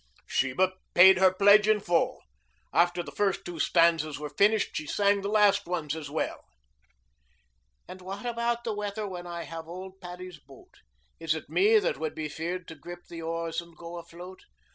Sheba 0.25 0.73
paid 0.95 1.19
her 1.19 1.31
pledge 1.31 1.67
in 1.67 1.79
full. 1.79 2.23
After 2.73 3.03
the 3.03 3.11
first 3.11 3.45
two 3.45 3.59
stanzas 3.59 4.17
were 4.17 4.31
finished 4.31 4.75
she 4.75 4.87
sang 4.87 5.21
the 5.21 5.29
last 5.29 5.67
ones 5.67 5.95
as 5.95 6.09
well: 6.09 6.41
"An' 7.87 7.99
what 7.99 8.25
about 8.25 8.63
the 8.63 8.73
wather 8.73 9.07
when 9.07 9.27
I'd 9.27 9.45
have 9.49 9.67
ould 9.67 10.01
Paddy's 10.01 10.39
boat, 10.39 10.79
Is 11.19 11.35
it 11.35 11.51
me 11.51 11.77
that 11.77 11.99
would 11.99 12.15
be 12.15 12.29
feared 12.29 12.67
to 12.69 12.75
grip 12.75 13.05
the 13.09 13.21
oars 13.21 13.61
an' 13.61 13.75
go 13.77 13.97
afloat? 13.97 14.39